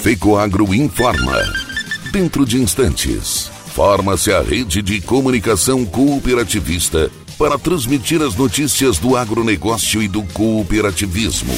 FECOAGRO 0.00 0.74
informa. 0.74 1.42
Dentro 2.10 2.46
de 2.46 2.56
instantes, 2.56 3.50
forma-se 3.74 4.32
a 4.32 4.40
rede 4.40 4.80
de 4.80 4.98
comunicação 4.98 5.84
cooperativista 5.84 7.10
para 7.36 7.58
transmitir 7.58 8.22
as 8.22 8.34
notícias 8.34 8.96
do 8.96 9.14
agronegócio 9.14 10.02
e 10.02 10.08
do 10.08 10.22
cooperativismo. 10.22 11.52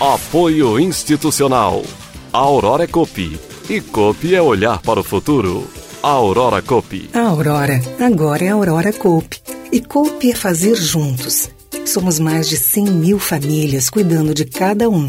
Apoio 0.00 0.80
institucional. 0.80 1.84
A 2.32 2.38
Aurora 2.38 2.82
é 2.82 2.88
Copi. 2.88 3.38
E 3.70 3.80
Copi 3.80 4.34
é 4.34 4.42
olhar 4.42 4.82
para 4.82 4.98
o 4.98 5.04
futuro. 5.04 5.64
A 6.02 6.08
Aurora 6.08 6.60
Copi. 6.60 7.08
A 7.14 7.20
Aurora, 7.20 7.80
agora 8.00 8.44
é 8.44 8.48
a 8.48 8.54
Aurora 8.54 8.92
Copi. 8.92 9.40
E 9.70 9.80
Copi 9.80 10.32
é 10.32 10.34
fazer 10.34 10.74
juntos. 10.74 11.48
Somos 11.86 12.18
mais 12.18 12.48
de 12.48 12.56
100 12.56 12.86
mil 12.86 13.20
famílias 13.20 13.88
cuidando 13.88 14.34
de 14.34 14.44
cada 14.44 14.90
um. 14.90 15.08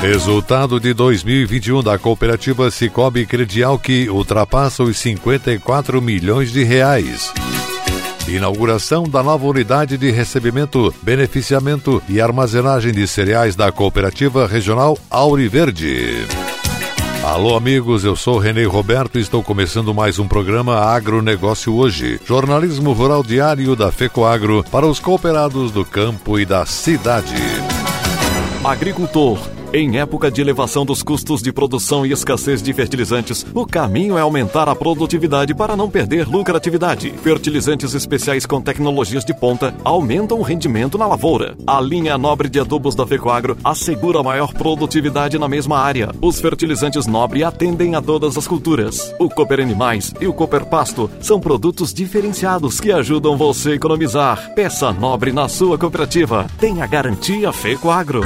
Resultado 0.00 0.80
de 0.80 0.94
2021 0.94 1.82
da 1.82 1.98
cooperativa 1.98 2.70
Cicobi 2.70 3.26
Credial 3.26 3.78
que 3.78 4.08
ultrapassa 4.08 4.82
os 4.82 4.96
54 4.96 6.00
milhões 6.00 6.50
de 6.50 6.64
reais. 6.64 7.30
Inauguração 8.26 9.04
da 9.04 9.22
nova 9.22 9.44
unidade 9.44 9.98
de 9.98 10.10
recebimento, 10.10 10.94
beneficiamento 11.02 12.02
e 12.08 12.18
armazenagem 12.18 12.92
de 12.92 13.06
cereais 13.06 13.54
da 13.54 13.70
cooperativa 13.70 14.46
regional 14.46 14.96
Auriverde. 15.10 16.26
Alô, 17.22 17.54
amigos, 17.54 18.02
eu 18.02 18.16
sou 18.16 18.38
Renê 18.38 18.64
Roberto 18.64 19.18
e 19.18 19.20
estou 19.20 19.42
começando 19.42 19.92
mais 19.92 20.18
um 20.18 20.26
programa 20.26 20.76
Agronegócio 20.76 21.74
Hoje, 21.74 22.18
jornalismo 22.24 22.92
rural 22.92 23.22
diário 23.22 23.76
da 23.76 23.92
FECOAGro 23.92 24.64
para 24.70 24.86
os 24.86 24.98
cooperados 24.98 25.70
do 25.70 25.84
campo 25.84 26.38
e 26.38 26.46
da 26.46 26.64
cidade. 26.64 27.36
Agricultor 28.64 29.59
em 29.72 29.98
época 29.98 30.30
de 30.30 30.40
elevação 30.40 30.84
dos 30.84 31.02
custos 31.02 31.42
de 31.42 31.52
produção 31.52 32.04
e 32.04 32.12
escassez 32.12 32.60
de 32.60 32.72
fertilizantes, 32.72 33.46
o 33.54 33.64
caminho 33.64 34.18
é 34.18 34.20
aumentar 34.20 34.68
a 34.68 34.74
produtividade 34.74 35.54
para 35.54 35.76
não 35.76 35.88
perder 35.88 36.26
lucratividade. 36.26 37.12
Fertilizantes 37.22 37.94
especiais 37.94 38.44
com 38.44 38.60
tecnologias 38.60 39.24
de 39.24 39.32
ponta 39.32 39.74
aumentam 39.84 40.40
o 40.40 40.42
rendimento 40.42 40.98
na 40.98 41.06
lavoura. 41.06 41.56
A 41.66 41.80
linha 41.80 42.18
nobre 42.18 42.48
de 42.48 42.58
adubos 42.58 42.94
da 42.94 43.06
Fecoagro 43.06 43.56
assegura 43.62 44.22
maior 44.22 44.52
produtividade 44.52 45.38
na 45.38 45.48
mesma 45.48 45.78
área. 45.78 46.10
Os 46.20 46.40
fertilizantes 46.40 47.06
nobre 47.06 47.44
atendem 47.44 47.94
a 47.94 48.02
todas 48.02 48.36
as 48.36 48.48
culturas. 48.48 49.14
O 49.20 49.28
Cooper 49.28 49.60
Animais 49.60 50.12
e 50.20 50.26
o 50.26 50.32
Cooper 50.32 50.66
Pasto 50.66 51.08
são 51.20 51.38
produtos 51.38 51.94
diferenciados 51.94 52.80
que 52.80 52.90
ajudam 52.90 53.36
você 53.36 53.70
a 53.70 53.74
economizar. 53.74 54.52
Peça 54.54 54.92
nobre 54.92 55.32
na 55.32 55.48
sua 55.48 55.78
cooperativa. 55.78 56.46
Tenha 56.58 56.86
garantia 56.86 57.52
Fecoagro. 57.52 58.22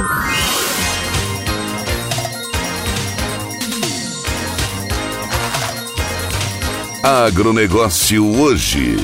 Agronegócio 7.07 8.25
hoje. 8.41 8.97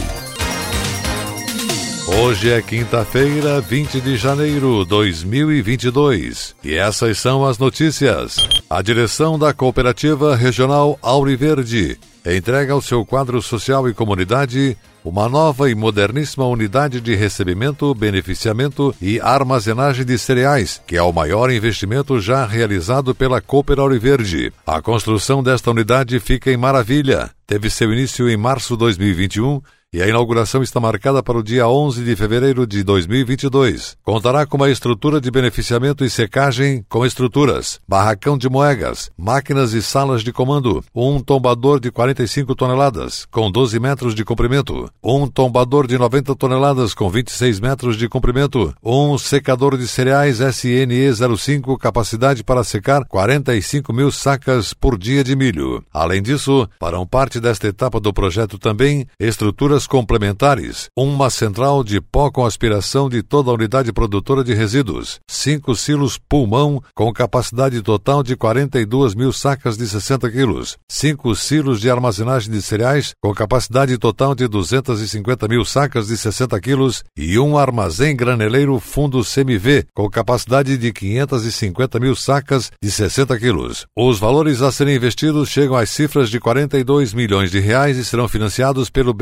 Hoje 2.20 2.50
é 2.50 2.60
quinta-feira, 2.60 3.62
20 3.62 4.02
de 4.02 4.18
janeiro 4.18 4.84
de 4.84 4.90
2022. 4.90 6.56
E 6.64 6.74
essas 6.74 7.20
são 7.20 7.46
as 7.46 7.60
notícias. 7.60 8.38
A 8.68 8.82
direção 8.82 9.38
da 9.38 9.54
Cooperativa 9.54 10.36
Regional 10.36 10.98
Auriverde 11.00 12.00
entrega 12.26 12.74
ao 12.74 12.82
seu 12.82 13.06
quadro 13.06 13.42
social 13.42 13.90
e 13.90 13.94
comunidade 13.94 14.78
uma 15.04 15.28
nova 15.28 15.70
e 15.70 15.74
moderníssima 15.74 16.46
unidade 16.46 17.02
de 17.02 17.16
recebimento, 17.16 17.94
beneficiamento 17.96 18.94
e 19.02 19.20
armazenagem 19.20 20.06
de 20.06 20.18
cereais, 20.18 20.82
que 20.86 20.96
é 20.96 21.02
o 21.02 21.12
maior 21.12 21.52
investimento 21.52 22.20
já 22.20 22.46
realizado 22.46 23.16
pela 23.16 23.42
Cooper 23.42 23.78
Verde. 24.00 24.54
A 24.66 24.82
construção 24.82 25.42
desta 25.42 25.72
unidade 25.72 26.20
fica 26.20 26.52
em 26.52 26.58
Maravilha. 26.58 27.32
Teve 27.48 27.70
seu 27.70 27.92
início 27.92 28.30
em 28.30 28.38
março 28.38 28.74
de 28.74 28.80
2021 28.80 29.62
e 29.94 30.02
a 30.02 30.08
inauguração 30.08 30.64
está 30.64 30.80
marcada 30.80 31.22
para 31.22 31.38
o 31.38 31.44
dia 31.44 31.68
11 31.68 32.06
de 32.06 32.16
fevereiro 32.16 32.66
de 32.66 32.82
2022. 32.82 33.98
Contará 34.06 34.46
com 34.46 34.56
uma 34.56 34.70
estrutura 34.70 35.20
de 35.20 35.30
beneficiamento 35.30 36.06
e 36.06 36.10
secagem 36.10 36.86
com 36.88 37.06
estruturas, 37.06 37.82
barracão 37.86 38.38
de 38.38 38.48
moegas, 38.48 39.12
máquinas 39.18 39.74
e 39.74 39.82
salas 39.82 40.24
de 40.24 40.32
comando, 40.32 40.82
um 40.96 41.20
tombador 41.20 41.78
de 41.78 41.92
45 41.92 42.56
toneladas 42.56 43.26
com 43.30 43.52
12 43.52 43.82
metros 43.82 44.16
de 44.16 44.24
comprimento, 44.24 44.90
um 45.04 45.28
tombador 45.28 45.86
de 45.86 45.98
90 45.98 46.38
toneladas 46.38 46.94
com 46.94 47.10
26 47.10 47.60
metros 47.60 47.98
de 47.98 48.08
comprimento, 48.08 48.74
um 48.82 49.18
secador 49.18 49.78
de 49.78 49.90
cereais 49.90 50.40
SNE 50.40 51.38
05 51.38 51.78
capacidade 51.78 52.46
para 52.46 52.64
secar 52.64 53.04
45 53.04 53.92
mil 53.92 54.10
sacas 54.10 54.74
por 54.74 54.98
dia 54.98 55.22
de 55.22 55.36
milho. 55.36 55.84
Além 55.94 56.22
disso, 56.22 56.66
farão 56.80 57.06
parte 57.06 57.42
desta 57.42 57.68
etapa 57.68 58.00
do 58.00 58.14
projeto 58.14 58.58
também 58.58 59.06
estruturas 59.20 59.81
complementares, 59.88 60.88
uma 60.98 61.30
central 61.30 61.84
de 61.84 62.00
pó 62.00 62.30
com 62.30 62.46
aspiração 62.46 63.10
de 63.10 63.22
toda 63.22 63.52
a 63.52 63.54
unidade 63.54 63.92
produtora 63.92 64.44
de 64.44 64.54
resíduos, 64.54 65.20
cinco 65.30 65.76
silos 65.76 66.18
pulmão 66.18 66.82
com 66.96 67.12
capacidade 67.12 67.82
total 67.82 68.24
de 68.24 68.36
42 68.36 69.16
mil 69.16 69.32
sacas 69.32 69.78
de 69.78 69.88
60 69.88 70.30
quilos, 70.30 70.78
cinco 70.90 71.36
silos 71.36 71.80
de 71.80 71.90
armazenagem 71.90 72.52
de 72.52 72.62
cereais 72.62 73.12
com 73.22 73.34
capacidade 73.34 73.98
total 73.98 74.36
de 74.36 74.48
250 74.48 75.48
mil 75.48 75.64
sacas 75.66 76.08
de 76.08 76.18
60 76.18 76.60
quilos 76.60 77.04
e 77.18 77.38
um 77.40 77.58
armazém 77.58 78.16
graneleiro 78.16 78.80
fundo 78.80 79.24
semi-V 79.24 79.86
com 79.94 80.10
capacidade 80.10 80.78
de 80.78 80.92
550 80.92 82.00
mil 82.00 82.16
sacas 82.16 82.72
de 82.82 82.92
60 82.92 83.38
quilos. 83.40 83.86
Os 83.96 84.20
valores 84.20 84.62
a 84.62 84.72
serem 84.72 84.96
investidos 84.96 85.50
chegam 85.50 85.76
às 85.76 85.90
cifras 85.90 86.30
de 86.30 86.40
42 86.40 87.14
milhões 87.14 87.52
de 87.52 87.60
reais 87.60 87.98
e 87.98 88.06
serão 88.06 88.28
financiados 88.28 88.90
pelo 88.90 89.14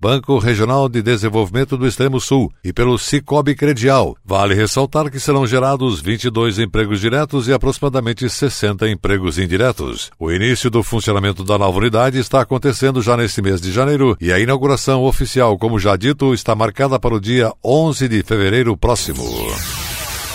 Banco 0.00 0.38
Regional 0.38 0.88
de 0.88 1.02
Desenvolvimento 1.02 1.76
do 1.76 1.86
Extremo 1.86 2.20
Sul, 2.20 2.52
e 2.64 2.72
pelo 2.72 2.98
Cicobi 2.98 3.54
Credial. 3.54 4.16
Vale 4.24 4.54
ressaltar 4.54 5.10
que 5.10 5.20
serão 5.20 5.46
gerados 5.46 6.00
22 6.00 6.58
empregos 6.58 7.00
diretos 7.00 7.48
e 7.48 7.52
aproximadamente 7.52 8.28
60 8.28 8.88
empregos 8.88 9.38
indiretos. 9.38 10.10
O 10.18 10.30
início 10.30 10.70
do 10.70 10.82
funcionamento 10.82 11.44
da 11.44 11.58
nova 11.58 11.78
unidade 11.78 12.18
está 12.18 12.40
acontecendo 12.40 13.02
já 13.02 13.16
neste 13.16 13.42
mês 13.42 13.60
de 13.60 13.72
janeiro 13.72 14.16
e 14.20 14.32
a 14.32 14.38
inauguração 14.38 15.04
oficial, 15.04 15.58
como 15.58 15.78
já 15.78 15.96
dito, 15.96 16.32
está 16.32 16.54
marcada 16.54 16.98
para 16.98 17.14
o 17.14 17.20
dia 17.20 17.52
11 17.64 18.08
de 18.08 18.22
fevereiro 18.22 18.76
próximo. 18.76 19.24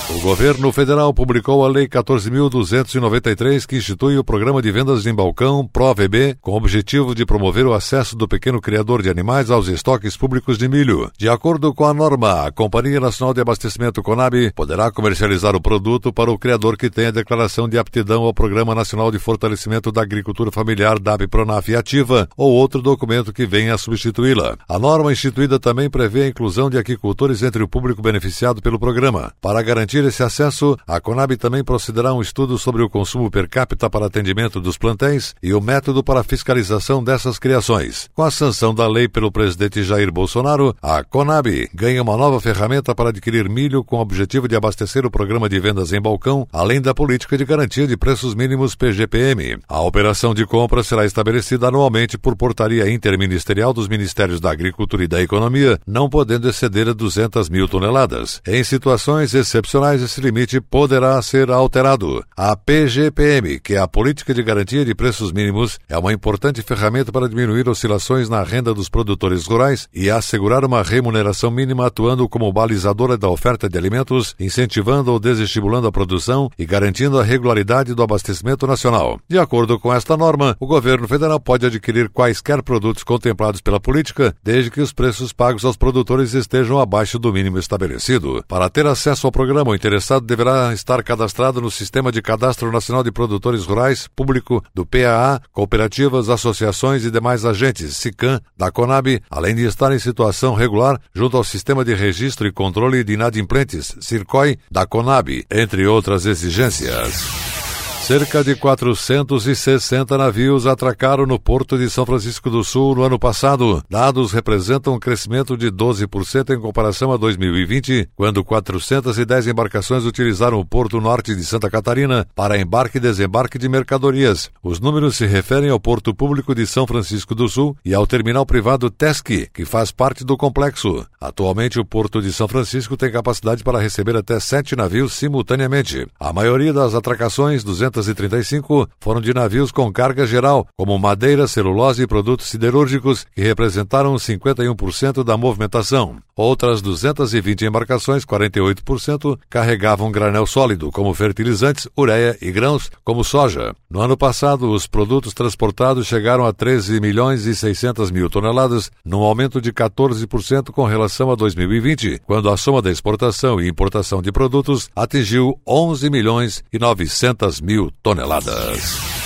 O 0.10 0.20
governo 0.22 0.72
federal 0.72 1.14
publicou 1.14 1.64
a 1.64 1.70
Lei 1.70 1.88
14.293, 1.88 3.68
que 3.68 3.78
institui 3.78 4.18
o 4.18 4.24
Programa 4.24 4.60
de 4.60 4.72
Vendas 4.72 5.06
em 5.06 5.14
Balcão, 5.14 5.68
ProVB, 5.68 6.36
com 6.42 6.52
o 6.52 6.56
objetivo 6.56 7.14
de 7.14 7.28
promover 7.28 7.68
o 7.68 7.74
acesso 7.74 8.16
do 8.16 8.28
pequeno 8.28 8.60
criador 8.60 9.04
de 9.04 9.10
animais 9.10 9.52
aos 9.52 9.68
estoques 9.68 10.18
públicos 10.18 10.58
de 10.58 10.68
milho. 10.68 11.12
De 11.16 11.30
acordo 11.30 11.72
com 11.76 11.86
a 11.86 11.94
norma, 11.94 12.48
a 12.48 12.52
Companhia 12.52 13.00
Nacional 13.00 13.36
de 13.36 13.42
Abastecimento 13.42 14.02
Conab 14.02 14.52
poderá 14.56 14.92
comercializar 14.92 15.56
o 15.56 15.62
produto 15.62 16.12
para 16.12 16.32
o 16.32 16.40
criador 16.40 16.76
que 16.76 16.90
tenha 16.90 17.12
declaração 17.12 17.70
de 17.70 17.78
aptidão 17.78 18.24
ao 18.24 18.34
Programa 18.34 18.74
Nacional 18.74 19.12
de 19.12 19.20
Fortalecimento 19.20 19.92
da 19.92 20.02
Agricultura 20.02 20.52
Familiar 20.52 20.98
DAB-Pronaf 20.98 21.70
ativa 21.76 22.28
ou 22.36 22.52
outro 22.52 22.82
documento 22.82 23.32
que 23.32 23.46
venha 23.46 23.76
a 23.76 23.78
substituí-la. 23.78 24.58
A 24.68 24.80
norma 24.80 25.12
instituída 25.12 25.60
também 25.60 25.88
prevê 25.88 26.24
a 26.24 26.28
inclusão 26.30 26.68
de 26.68 26.80
aquicultores 26.80 27.44
entre 27.44 27.62
o 27.62 27.68
público 27.68 28.02
beneficiado 28.02 28.60
pelo 28.60 28.80
programa. 28.80 29.32
Para 29.40 29.62
garantir 29.62 29.99
garantir 30.00 30.08
esse 30.08 30.24
acesso, 30.24 30.78
a 30.88 31.00
Conab 31.00 31.36
também 31.38 31.64
procederá 31.64 32.14
um 32.14 32.22
estudo 32.22 32.58
sobre 32.58 32.82
o 32.82 32.90
consumo 32.90 33.30
per 33.30 33.48
capita 33.48 33.90
para 33.90 34.06
atendimento 34.06 34.60
dos 34.60 34.78
plantéis 34.78 35.36
e 35.42 35.54
o 35.54 35.62
método 35.62 36.04
para 36.04 36.24
fiscalização 36.24 37.04
dessas 37.04 37.38
criações. 37.38 38.10
Com 38.16 38.24
a 38.24 38.32
sanção 38.32 38.74
da 38.74 38.88
lei 38.88 39.08
pelo 39.08 39.32
presidente 39.32 39.84
Jair 39.84 40.12
Bolsonaro, 40.12 40.76
a 40.82 41.04
Conab 41.04 41.70
ganha 41.74 42.02
uma 42.02 42.18
nova 42.18 42.40
ferramenta 42.40 42.96
para 42.96 43.10
adquirir 43.10 43.50
milho 43.50 43.84
com 43.84 43.98
o 43.98 44.02
objetivo 44.02 44.48
de 44.48 44.56
abastecer 44.56 45.06
o 45.06 45.12
programa 45.12 45.50
de 45.50 45.60
vendas 45.60 45.92
em 45.94 46.02
balcão, 46.02 46.48
além 46.52 46.82
da 46.82 46.94
política 46.94 47.38
de 47.38 47.46
garantia 47.46 47.88
de 47.88 47.98
preços 47.98 48.34
mínimos 48.36 48.76
PGPM. 48.76 49.60
A 49.68 49.82
operação 49.82 50.34
de 50.34 50.46
compra 50.46 50.84
será 50.84 51.06
estabelecida 51.06 51.68
anualmente 51.68 52.18
por 52.18 52.36
portaria 52.36 52.90
interministerial 52.90 53.74
dos 53.74 53.88
Ministérios 53.88 54.40
da 54.40 54.52
Agricultura 54.52 55.04
e 55.04 55.08
da 55.08 55.22
Economia, 55.22 55.80
não 55.86 56.10
podendo 56.10 56.50
exceder 56.50 56.88
a 56.88 56.94
200 56.94 57.50
mil 57.50 57.68
toneladas. 57.68 58.42
Em 58.48 58.64
situações 58.64 59.34
excepcionais, 59.34 59.89
rurais, 59.90 60.02
esse 60.02 60.22
limite 60.22 60.62
poderá 60.62 61.22
ser 61.22 61.50
alterado. 61.50 62.24
A 62.36 62.56
PGPM, 62.56 63.60
que 63.60 63.74
é 63.74 63.80
a 63.80 63.88
Política 63.88 64.34
de 64.34 64.44
Garantia 64.44 64.86
de 64.86 64.94
Preços 64.94 65.32
Mínimos, 65.32 65.80
é 65.90 65.98
uma 65.98 66.14
importante 66.14 66.62
ferramenta 66.62 67.12
para 67.12 67.28
diminuir 67.28 67.68
oscilações 67.68 68.30
na 68.30 68.44
renda 68.44 68.74
dos 68.74 68.90
produtores 68.90 69.46
rurais 69.46 69.88
e 69.94 70.10
assegurar 70.10 70.64
uma 70.64 70.84
remuneração 70.84 71.50
mínima 71.50 71.88
atuando 71.88 72.28
como 72.30 72.52
balizadora 72.52 73.18
da 73.18 73.30
oferta 73.30 73.68
de 73.68 73.78
alimentos, 73.78 74.36
incentivando 74.40 75.12
ou 75.12 75.20
desestimulando 75.20 75.88
a 75.88 75.92
produção 75.92 76.50
e 76.58 76.66
garantindo 76.66 77.20
a 77.20 77.24
regularidade 77.24 77.94
do 77.94 78.04
abastecimento 78.04 78.68
nacional. 78.68 79.20
De 79.28 79.40
acordo 79.40 79.80
com 79.80 79.94
esta 79.94 80.16
norma, 80.16 80.56
o 80.60 80.68
governo 80.68 81.08
federal 81.08 81.40
pode 81.40 81.66
adquirir 81.66 82.10
quaisquer 82.10 82.62
produtos 82.62 83.04
contemplados 83.04 83.62
pela 83.62 83.80
política, 83.80 84.36
desde 84.44 84.70
que 84.70 84.82
os 84.82 84.94
preços 84.94 85.34
pagos 85.34 85.66
aos 85.66 85.78
produtores 85.78 86.34
estejam 86.34 86.80
abaixo 86.80 87.18
do 87.18 87.34
mínimo 87.34 87.58
estabelecido. 87.58 88.44
Para 88.48 88.70
ter 88.70 88.86
acesso 88.86 89.26
ao 89.26 89.32
programa, 89.32 89.69
o 89.70 89.76
interessado 89.76 90.26
deverá 90.26 90.74
estar 90.74 91.04
cadastrado 91.04 91.62
no 91.62 91.70
Sistema 91.72 92.12
de 92.12 92.22
Cadastro 92.22 92.72
Nacional 92.72 93.04
de 93.04 93.12
Produtores 93.12 93.66
Rurais 93.66 94.08
Público 94.08 94.64
do 94.74 94.86
PAA, 94.86 95.42
cooperativas, 95.52 96.30
associações 96.30 97.06
e 97.06 97.12
demais 97.12 97.46
agentes, 97.46 97.98
SICAM, 97.98 98.40
da 98.58 98.72
CONAB, 98.72 99.22
além 99.30 99.56
de 99.56 99.66
estar 99.66 99.92
em 99.94 100.00
situação 100.00 100.54
regular 100.54 101.00
junto 101.14 101.38
ao 101.38 101.44
Sistema 101.44 101.84
de 101.84 101.94
Registro 101.94 102.48
e 102.48 102.52
Controle 102.52 103.04
de 103.04 103.14
Inadimplentes, 103.14 103.96
CIRCOI, 104.00 104.58
da 104.72 104.86
CONAB, 104.86 105.46
entre 105.52 105.86
outras 105.88 106.26
exigências. 106.26 107.59
Cerca 108.02 108.44
de 108.44 108.56
460 108.56 110.18
navios 110.18 110.66
atracaram 110.66 111.28
no 111.28 111.40
porto 111.40 111.78
de 111.78 111.88
São 111.92 112.08
Francisco 112.08 112.50
do 112.50 112.64
Sul 112.64 112.96
no 112.96 113.04
ano 113.04 113.20
passado. 113.20 113.84
Dados 113.88 114.32
representam 114.32 114.96
um 114.96 115.00
crescimento 115.00 115.56
de 115.56 115.72
12% 115.72 116.56
em 116.56 116.60
comparação 116.60 117.12
a 117.12 117.18
2020, 117.18 118.10
quando 118.16 118.44
410 118.44 119.48
embarcações 119.48 120.06
utilizaram 120.06 120.60
o 120.60 120.66
porto 120.66 121.00
norte 121.00 121.36
de 121.36 121.44
Santa 121.44 121.70
Catarina 121.70 122.26
para 122.34 122.60
embarque 122.60 122.98
e 122.98 123.02
desembarque 123.02 123.60
de 123.60 123.70
mercadorias. 123.70 124.50
Os 124.64 124.80
números 124.80 125.16
se 125.16 125.28
referem 125.28 125.70
ao 125.70 125.80
porto 125.80 126.12
público 126.12 126.56
de 126.56 126.66
São 126.66 126.88
Francisco 126.88 127.36
do 127.36 127.48
Sul 127.48 127.78
e 127.86 127.94
ao 127.94 128.08
terminal 128.08 128.44
privado 128.44 128.90
Tesc, 128.90 129.52
que 129.54 129.66
faz 129.66 129.92
parte 129.92 130.26
do 130.26 130.36
complexo. 130.36 131.06
Atualmente, 131.22 131.80
o 131.80 131.86
porto 131.86 132.24
de 132.24 132.34
São 132.34 132.48
Francisco 132.48 132.98
tem 132.98 133.12
capacidade 133.12 133.64
para 133.64 133.80
receber 133.80 134.16
até 134.16 134.40
sete 134.40 134.76
navios 134.76 135.14
simultaneamente. 135.14 136.08
A 136.20 136.34
maioria 136.34 136.74
das 136.74 136.96
atracações, 136.96 137.64
200 137.64 137.89
235 137.90 138.88
foram 139.00 139.22
de 139.22 139.34
navios 139.34 139.72
com 139.72 139.92
carga 139.92 140.26
geral, 140.26 140.68
como 140.78 140.98
madeira, 140.98 141.48
celulose 141.48 142.04
e 142.04 142.08
produtos 142.08 142.48
siderúrgicos, 142.48 143.26
que 143.36 143.42
representaram 143.42 144.16
51% 144.16 145.24
da 145.24 145.38
movimentação. 145.38 146.18
Outras 146.42 146.82
220 146.82 147.66
embarcações, 147.66 148.24
48%, 148.24 149.38
carregavam 149.50 150.10
granel 150.10 150.46
sólido, 150.46 150.90
como 150.90 151.14
fertilizantes, 151.14 151.86
ureia 151.98 152.38
e 152.42 152.50
grãos, 152.50 152.90
como 153.04 153.26
soja. 153.26 153.76
No 153.90 154.00
ano 154.00 154.16
passado, 154.16 154.72
os 154.72 154.88
produtos 154.88 155.34
transportados 155.34 156.08
chegaram 156.08 156.46
a 156.46 156.54
13 156.54 157.02
milhões 157.02 157.46
e 157.46 157.54
600 157.54 158.10
mil 158.10 158.30
toneladas, 158.30 158.90
num 159.04 159.20
aumento 159.20 159.60
de 159.60 159.74
14% 159.74 160.72
com 160.72 160.86
relação 160.86 161.30
a 161.30 161.36
2020, 161.36 162.22
quando 162.26 162.50
a 162.50 162.56
soma 162.56 162.82
da 162.82 162.90
exportação 162.90 163.60
e 163.60 163.68
importação 163.68 164.22
de 164.22 164.32
produtos 164.32 164.90
atingiu 164.96 165.60
11 165.68 166.10
milhões 166.10 166.64
e 166.72 166.80
900 166.80 167.60
mil 167.60 167.92
toneladas. 168.02 169.19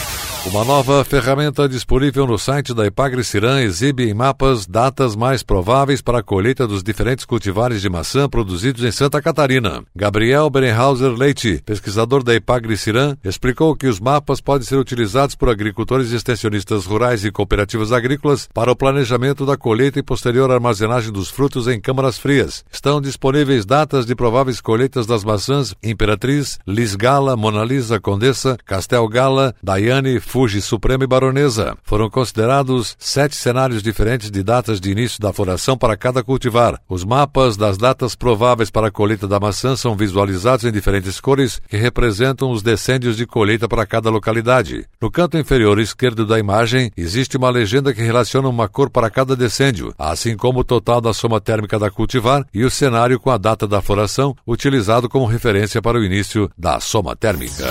Uma 0.45 0.66
nova 0.66 1.06
ferramenta 1.06 1.69
disponível 1.69 2.28
no 2.28 2.38
site 2.38 2.74
da 2.74 2.86
Ipagre 2.86 3.24
Ciran 3.24 3.62
exibe 3.62 4.10
em 4.10 4.13
mapas 4.13 4.68
datas 4.68 5.16
mais 5.16 5.42
prováveis 5.42 6.01
para 6.01 6.19
a 6.19 6.24
colheita 6.24 6.68
dos 6.68 6.84
diferentes 6.84 7.24
cultivares 7.24 7.81
de 7.81 7.90
maçã 7.90 8.28
produzidos 8.28 8.84
em 8.84 8.92
Santa 8.92 9.22
Catarina. 9.22 9.81
Gabriel 9.95 10.50
Berenhauser 10.50 11.12
Leite, 11.13 11.63
pesquisador 11.66 12.24
da 12.24 12.36
Ipagre 12.36 12.75
Ciran, 12.75 13.16
explicou 13.24 13.74
que 13.74 13.88
os 13.88 14.01
mapas 14.01 14.42
podem 14.42 14.68
ser 14.68 14.75
utilizados 14.75 15.34
por 15.34 15.50
agricultores 15.50 16.12
extensionistas 16.12 16.86
rurais 16.86 17.24
e 17.24 17.31
cooperativas 17.31 17.94
agrícolas 17.94 18.50
para 18.54 18.72
o 18.72 18.75
planejamento 18.75 19.45
da 19.45 19.56
colheita 19.56 20.00
e 20.00 20.04
posterior 20.04 20.51
armazenagem 20.51 21.12
dos 21.12 21.30
frutos 21.30 21.69
em 21.69 21.80
câmaras 21.80 22.18
frias. 22.18 22.66
Estão 22.69 23.00
disponíveis 23.00 23.66
datas 23.66 24.06
de 24.06 24.13
prováveis 24.13 24.60
colheitas 24.60 25.06
das 25.06 25.24
maçãs 25.24 25.74
Imperatriz, 25.81 26.60
Lisgala, 26.68 27.38
Mona 27.38 27.63
Lisa, 27.63 27.98
Condessa, 27.98 28.57
Castel 28.66 29.07
Gala, 29.07 29.56
Daiane, 29.63 30.19
Fuji 30.33 30.63
Suprema 30.63 31.03
e 31.03 31.07
Baronesa. 31.07 31.77
Foram 31.83 32.09
considerados 32.09 32.95
sete 32.97 33.35
cenários 33.35 33.83
diferentes 33.83 34.31
de 34.31 34.41
datas 34.41 34.81
de 34.81 34.89
início 34.89 35.21
da 35.21 35.31
floração 35.31 35.77
para 35.77 35.95
cada 35.95 36.24
cultivar. 36.24 36.81
Os 36.89 37.03
mapas 37.03 37.56
das 37.56 37.77
datas 37.77 38.15
prováveis 38.15 38.71
para 38.71 38.88
a 38.88 38.91
colheita 38.91 39.27
da 39.27 39.39
maçã 39.39 39.75
são 39.75 39.95
visualizados 39.95 40.65
em 40.65 40.71
diferentes 40.71 41.21
cores 41.21 41.62
que 41.69 41.77
representam 41.77 42.50
os 42.50 42.63
decênios 42.63 43.15
de 43.15 43.27
colheita 43.27 43.69
para 43.69 43.85
cada 43.85 44.09
localidade. 44.09 44.88
No 45.00 45.12
canto 45.12 45.38
inferior 45.38 45.80
esquerdo 45.80 46.25
da 46.25 46.39
imagem, 46.39 46.91
existe 46.97 47.38
uma 47.38 47.51
legenda 47.51 47.94
que 47.94 48.01
relaciona 48.01 48.50
uma 48.50 48.68
cor 48.68 48.89
para 48.89 49.12
cada 49.12 49.35
decênio, 49.35 49.94
assim 50.00 50.35
como 50.35 50.62
o 50.62 50.63
total 50.63 51.00
da 51.00 51.13
soma 51.13 51.39
térmica 51.39 51.77
da 51.77 51.91
cultivar 51.91 52.44
e 52.51 52.63
o 52.63 52.71
cenário 52.71 53.19
com 53.19 53.30
a 53.30 53.38
data 53.38 53.68
da 53.68 53.83
floração, 53.83 54.35
utilizado 54.47 55.07
como 55.07 55.27
referência 55.27 55.80
para 55.80 56.00
o 56.00 56.03
início 56.03 56.50
da 56.57 56.80
soma 56.80 57.15
térmica. 57.15 57.63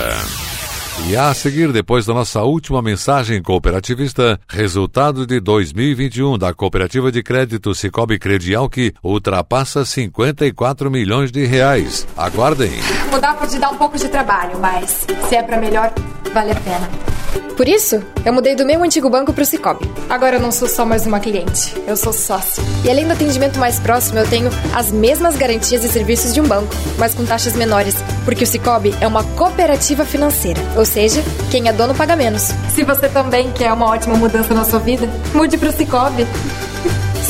E 1.07 1.17
a 1.17 1.33
seguir, 1.33 1.71
depois 1.71 2.05
da 2.05 2.13
nossa 2.13 2.43
última 2.43 2.81
mensagem 2.81 3.41
cooperativista, 3.41 4.39
resultado 4.47 5.25
de 5.25 5.39
2021 5.39 6.37
da 6.37 6.53
Cooperativa 6.53 7.11
de 7.11 7.21
Crédito 7.21 7.73
Cicobi 7.75 8.17
Credial 8.17 8.69
que 8.69 8.93
ultrapassa 9.03 9.83
54 9.83 10.89
milhões 10.89 11.31
de 11.31 11.45
reais. 11.45 12.07
Aguardem. 12.15 12.71
Mudar 13.11 13.35
pode 13.35 13.59
dar 13.59 13.71
um 13.71 13.77
pouco 13.77 13.97
de 13.97 14.07
trabalho, 14.07 14.57
mas 14.59 15.05
se 15.27 15.35
é 15.35 15.43
para 15.43 15.59
melhor, 15.59 15.91
vale 16.33 16.51
a 16.51 16.55
pena. 16.55 17.12
Por 17.55 17.67
isso, 17.67 18.01
eu 18.25 18.33
mudei 18.33 18.55
do 18.55 18.65
meu 18.65 18.83
antigo 18.83 19.09
banco 19.09 19.31
para 19.31 19.43
o 19.43 19.45
Cicobi. 19.45 19.89
Agora 20.09 20.37
eu 20.37 20.39
não 20.39 20.51
sou 20.51 20.67
só 20.67 20.85
mais 20.85 21.05
uma 21.05 21.19
cliente, 21.19 21.73
eu 21.87 21.95
sou 21.95 22.11
sócio. 22.11 22.63
E 22.83 22.89
além 22.89 23.05
do 23.05 23.13
atendimento 23.13 23.59
mais 23.59 23.79
próximo, 23.79 24.19
eu 24.19 24.27
tenho 24.27 24.49
as 24.73 24.91
mesmas 24.91 25.35
garantias 25.35 25.83
e 25.83 25.89
serviços 25.89 26.33
de 26.33 26.41
um 26.41 26.47
banco, 26.47 26.73
mas 26.97 27.13
com 27.13 27.25
taxas 27.25 27.53
menores, 27.53 27.95
porque 28.25 28.43
o 28.43 28.47
Cicobi 28.47 28.93
é 28.99 29.07
uma 29.07 29.23
cooperativa 29.23 30.03
financeira, 30.03 30.61
ou 30.75 30.85
seja, 30.85 31.23
quem 31.51 31.67
é 31.67 31.73
dono 31.73 31.93
paga 31.93 32.15
menos. 32.15 32.49
Se 32.73 32.83
você 32.83 33.07
também 33.07 33.51
quer 33.51 33.71
uma 33.71 33.85
ótima 33.85 34.15
mudança 34.15 34.53
na 34.53 34.65
sua 34.65 34.79
vida, 34.79 35.07
mude 35.33 35.57
para 35.57 35.69
o 35.69 35.73
Cicobi. 35.73 36.25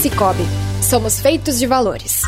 Cicobi, 0.02 0.46
somos 0.82 1.20
feitos 1.20 1.60
de 1.60 1.66
valores. 1.66 2.22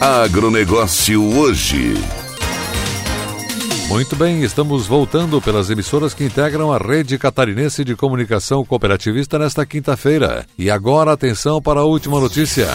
Agronegócio 0.00 1.38
hoje. 1.38 1.94
Muito 3.88 4.16
bem, 4.16 4.42
estamos 4.42 4.86
voltando 4.86 5.40
pelas 5.40 5.70
emissoras 5.70 6.12
que 6.12 6.24
integram 6.24 6.72
a 6.72 6.78
rede 6.78 7.16
catarinense 7.16 7.84
de 7.84 7.94
comunicação 7.94 8.64
cooperativista 8.64 9.38
nesta 9.38 9.64
quinta-feira. 9.64 10.46
E 10.58 10.70
agora 10.70 11.12
atenção 11.12 11.62
para 11.62 11.80
a 11.80 11.84
última 11.84 12.18
notícia. 12.18 12.68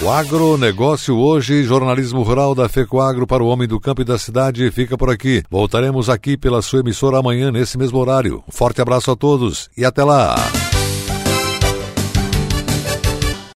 O 0.00 0.10
agronegócio 0.10 1.16
hoje, 1.16 1.64
jornalismo 1.64 2.22
rural 2.22 2.54
da 2.54 2.68
FECOAGro 2.68 3.26
para 3.26 3.42
o 3.42 3.48
homem 3.48 3.66
do 3.66 3.80
campo 3.80 4.02
e 4.02 4.04
da 4.04 4.16
cidade, 4.16 4.70
fica 4.70 4.96
por 4.96 5.10
aqui. 5.10 5.42
Voltaremos 5.50 6.08
aqui 6.08 6.36
pela 6.36 6.62
sua 6.62 6.80
emissora 6.80 7.18
amanhã 7.18 7.50
nesse 7.50 7.76
mesmo 7.76 7.98
horário. 7.98 8.44
Um 8.48 8.52
forte 8.52 8.80
abraço 8.80 9.10
a 9.10 9.16
todos 9.16 9.68
e 9.76 9.84
até 9.84 10.04
lá! 10.04 10.36